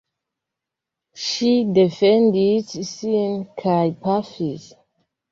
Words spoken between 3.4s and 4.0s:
kaj